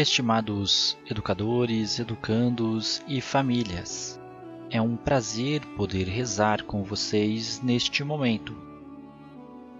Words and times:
Estimados 0.00 0.96
educadores, 1.10 1.98
educandos 1.98 3.02
e 3.08 3.20
famílias, 3.20 4.16
é 4.70 4.80
um 4.80 4.96
prazer 4.96 5.60
poder 5.76 6.06
rezar 6.06 6.62
com 6.62 6.84
vocês 6.84 7.60
neste 7.60 8.04
momento. 8.04 8.56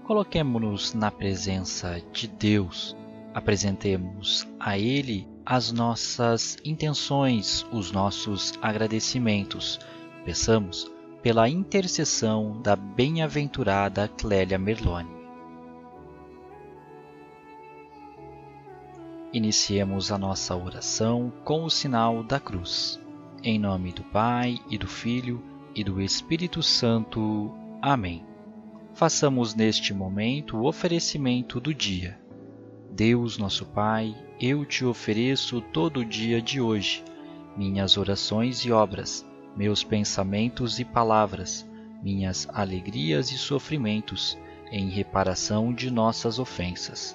Coloquemo-nos 0.02 0.92
na 0.92 1.08
presença 1.08 2.02
de 2.12 2.26
Deus, 2.26 2.96
apresentemos 3.32 4.44
a 4.58 4.76
Ele 4.76 5.24
as 5.46 5.70
nossas 5.70 6.56
intenções, 6.64 7.64
os 7.70 7.92
nossos 7.92 8.54
agradecimentos. 8.60 9.78
Peçamos 10.24 10.90
pela 11.22 11.48
intercessão 11.48 12.60
da 12.60 12.74
bem-aventurada 12.74 14.08
Clélia 14.08 14.58
Merlone. 14.58 15.17
Iniciemos 19.30 20.10
a 20.10 20.16
nossa 20.16 20.56
oração 20.56 21.30
com 21.44 21.62
o 21.62 21.70
sinal 21.70 22.22
da 22.22 22.40
cruz. 22.40 22.98
Em 23.42 23.58
nome 23.58 23.92
do 23.92 24.02
Pai 24.02 24.58
e 24.70 24.78
do 24.78 24.86
Filho 24.86 25.44
e 25.74 25.84
do 25.84 26.00
Espírito 26.00 26.62
Santo. 26.62 27.54
Amém. 27.82 28.24
Façamos 28.94 29.54
neste 29.54 29.92
momento 29.92 30.56
o 30.56 30.66
oferecimento 30.66 31.60
do 31.60 31.74
dia. 31.74 32.18
Deus, 32.90 33.36
nosso 33.36 33.66
Pai, 33.66 34.16
eu 34.40 34.64
te 34.64 34.82
ofereço 34.86 35.60
todo 35.60 36.00
o 36.00 36.06
dia 36.06 36.40
de 36.40 36.58
hoje, 36.58 37.04
minhas 37.54 37.98
orações 37.98 38.64
e 38.64 38.72
obras, 38.72 39.26
meus 39.54 39.84
pensamentos 39.84 40.80
e 40.80 40.86
palavras, 40.86 41.68
minhas 42.02 42.48
alegrias 42.50 43.30
e 43.30 43.36
sofrimentos, 43.36 44.38
em 44.72 44.88
reparação 44.88 45.70
de 45.70 45.90
nossas 45.90 46.38
ofensas 46.38 47.14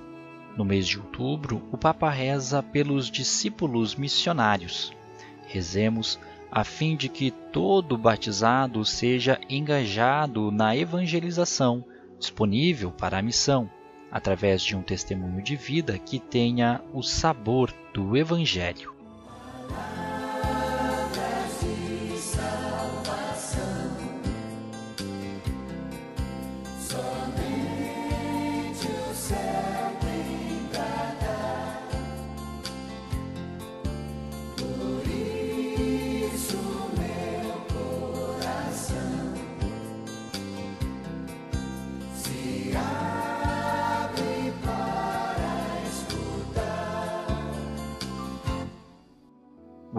No 0.57 0.65
mês 0.65 0.87
de 0.87 0.99
outubro, 0.99 1.61
o 1.71 1.77
Papa 1.77 2.09
reza 2.09 2.61
pelos 2.61 3.09
discípulos 3.09 3.95
missionários. 3.95 4.91
Rezemos 5.47 6.19
a 6.51 6.63
fim 6.65 6.95
de 6.97 7.07
que 7.07 7.31
todo 7.31 7.97
batizado 7.97 8.83
seja 8.83 9.39
engajado 9.49 10.51
na 10.51 10.75
evangelização, 10.75 11.85
disponível 12.19 12.91
para 12.91 13.17
a 13.17 13.21
missão, 13.21 13.69
através 14.11 14.61
de 14.61 14.75
um 14.75 14.81
testemunho 14.81 15.41
de 15.41 15.55
vida 15.55 15.97
que 15.97 16.19
tenha 16.19 16.81
o 16.93 17.01
sabor 17.01 17.73
do 17.93 18.17
Evangelho. 18.17 18.93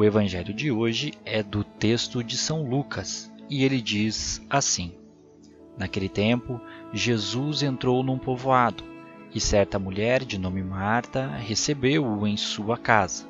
O 0.03 0.05
evangelho 0.05 0.53
de 0.53 0.69
hoje 0.69 1.15
é 1.25 1.45
do 1.45 1.63
texto 1.63 2.25
de 2.25 2.37
São 2.37 2.69
Lucas 2.69 3.33
e 3.49 3.65
ele 3.65 3.81
diz 3.81 4.45
assim: 4.51 4.93
Naquele 5.79 6.09
tempo, 6.09 6.61
Jesus 6.93 7.63
entrou 7.63 8.03
num 8.03 8.19
povoado 8.19 8.83
e 9.33 9.39
certa 9.39 9.79
mulher 9.79 10.25
de 10.25 10.39
nome 10.39 10.61
Marta 10.61 11.29
recebeu-o 11.29 12.27
em 12.27 12.37
sua 12.37 12.77
casa. 12.77 13.29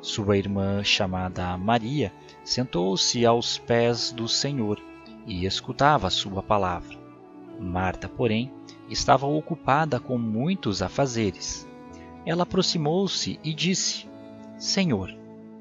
Sua 0.00 0.38
irmã, 0.38 0.84
chamada 0.84 1.58
Maria, 1.58 2.12
sentou-se 2.44 3.26
aos 3.26 3.58
pés 3.58 4.12
do 4.12 4.28
Senhor 4.28 4.80
e 5.26 5.44
escutava 5.44 6.06
a 6.06 6.10
sua 6.10 6.44
palavra. 6.44 6.96
Marta, 7.58 8.08
porém, 8.08 8.52
estava 8.88 9.26
ocupada 9.26 9.98
com 9.98 10.16
muitos 10.16 10.80
afazeres. 10.80 11.68
Ela 12.24 12.44
aproximou-se 12.44 13.36
e 13.42 13.52
disse: 13.52 14.08
Senhor, 14.56 15.23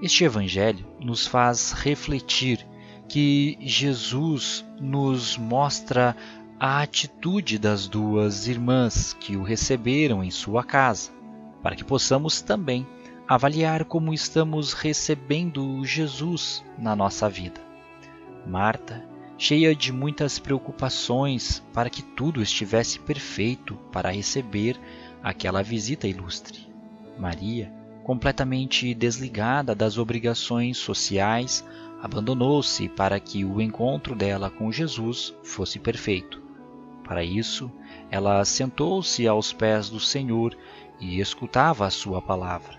Este 0.00 0.22
Evangelho 0.22 0.86
nos 1.00 1.26
faz 1.26 1.72
refletir 1.72 2.64
que 3.08 3.58
Jesus 3.60 4.64
nos 4.80 5.36
mostra 5.36 6.16
a 6.60 6.82
atitude 6.82 7.58
das 7.58 7.88
duas 7.88 8.46
irmãs 8.46 9.12
que 9.12 9.36
o 9.36 9.42
receberam 9.42 10.22
em 10.22 10.30
sua 10.30 10.62
casa, 10.62 11.10
para 11.62 11.74
que 11.74 11.82
possamos 11.82 12.40
também 12.40 12.86
avaliar 13.26 13.84
como 13.84 14.14
estamos 14.14 14.72
recebendo 14.72 15.84
Jesus 15.84 16.64
na 16.78 16.94
nossa 16.94 17.28
vida. 17.28 17.60
Marta, 18.46 19.04
cheia 19.36 19.74
de 19.74 19.92
muitas 19.92 20.38
preocupações 20.38 21.60
para 21.72 21.90
que 21.90 22.02
tudo 22.02 22.40
estivesse 22.40 23.00
perfeito 23.00 23.74
para 23.90 24.12
receber 24.12 24.78
aquela 25.22 25.62
visita 25.62 26.06
ilustre. 26.06 26.68
Maria, 27.18 27.72
completamente 28.08 28.94
desligada 28.94 29.74
das 29.74 29.98
obrigações 29.98 30.78
sociais, 30.78 31.62
abandonou-se 32.00 32.88
para 32.88 33.20
que 33.20 33.44
o 33.44 33.60
encontro 33.60 34.14
dela 34.14 34.48
com 34.48 34.72
Jesus 34.72 35.34
fosse 35.44 35.78
perfeito. 35.78 36.40
Para 37.04 37.22
isso, 37.22 37.70
ela 38.10 38.42
sentou-se 38.46 39.28
aos 39.28 39.52
pés 39.52 39.90
do 39.90 40.00
Senhor 40.00 40.56
e 40.98 41.20
escutava 41.20 41.84
a 41.84 41.90
sua 41.90 42.22
palavra. 42.22 42.78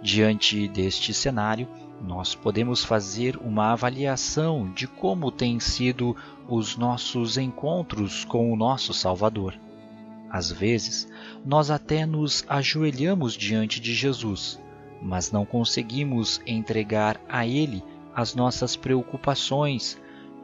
Diante 0.00 0.68
deste 0.68 1.12
cenário, 1.12 1.66
nós 2.00 2.36
podemos 2.36 2.84
fazer 2.84 3.36
uma 3.38 3.72
avaliação 3.72 4.70
de 4.72 4.86
como 4.86 5.32
têm 5.32 5.58
sido 5.58 6.16
os 6.48 6.76
nossos 6.76 7.36
encontros 7.36 8.24
com 8.24 8.52
o 8.52 8.56
nosso 8.56 8.94
Salvador. 8.94 9.58
Às 10.34 10.50
vezes, 10.50 11.06
nós 11.46 11.70
até 11.70 12.04
nos 12.04 12.44
ajoelhamos 12.48 13.34
diante 13.34 13.78
de 13.78 13.94
Jesus, 13.94 14.60
mas 15.00 15.30
não 15.30 15.46
conseguimos 15.46 16.40
entregar 16.44 17.20
a 17.28 17.46
Ele 17.46 17.84
as 18.12 18.34
nossas 18.34 18.74
preocupações 18.74 19.96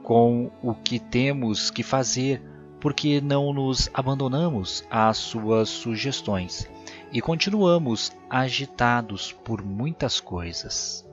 com 0.04 0.48
o 0.62 0.74
que 0.74 1.00
temos 1.00 1.72
que 1.72 1.82
fazer, 1.82 2.40
porque 2.78 3.20
não 3.20 3.52
nos 3.52 3.90
abandonamos 3.92 4.84
às 4.88 5.16
suas 5.16 5.68
sugestões 5.68 6.70
e 7.12 7.20
continuamos 7.20 8.12
agitados 8.30 9.32
por 9.32 9.60
muitas 9.60 10.20
coisas. 10.20 11.04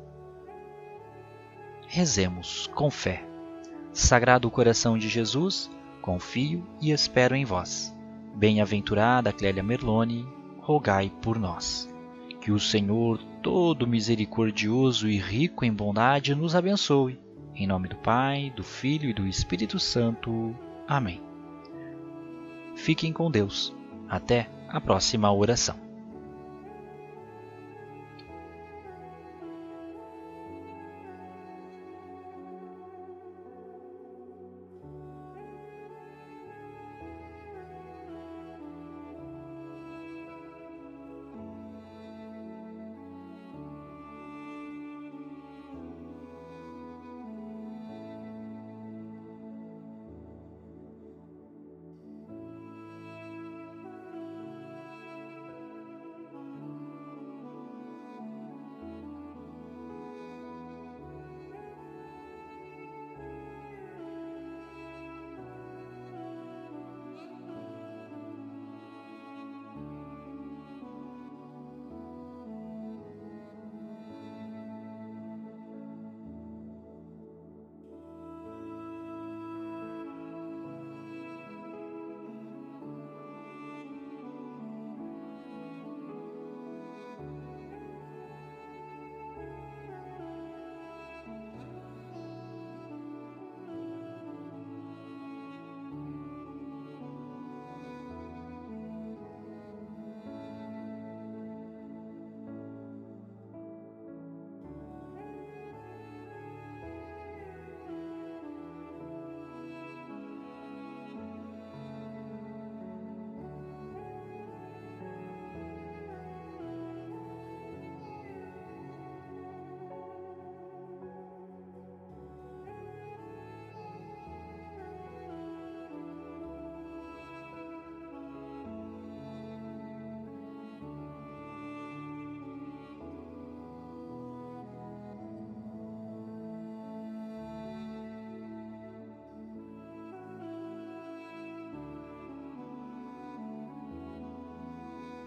Rezemos 1.87 2.67
com 2.75 2.91
fé. 2.91 3.25
Sagrado 3.91 4.51
coração 4.51 4.99
de 4.99 5.09
Jesus, 5.09 5.67
confio 5.99 6.63
e 6.79 6.91
espero 6.91 7.35
em 7.35 7.43
vós. 7.43 7.96
Bem-aventurada 8.37 9.33
Clélia 9.33 9.63
Merlone, 9.63 10.23
rogai 10.59 11.11
por 11.23 11.39
nós. 11.39 11.89
Que 12.39 12.51
o 12.51 12.59
Senhor, 12.59 13.17
todo 13.41 13.87
misericordioso 13.87 15.09
e 15.09 15.17
rico 15.17 15.65
em 15.65 15.73
bondade, 15.73 16.35
nos 16.35 16.55
abençoe. 16.55 17.19
Em 17.55 17.65
nome 17.65 17.87
do 17.87 17.95
Pai, 17.95 18.53
do 18.55 18.63
Filho 18.63 19.09
e 19.09 19.13
do 19.13 19.25
Espírito 19.25 19.79
Santo. 19.79 20.55
Amém. 20.87 21.19
Fiquem 22.75 23.11
com 23.11 23.31
Deus. 23.31 23.75
Até 24.07 24.47
a 24.69 24.79
próxima 24.79 25.33
oração. 25.33 25.86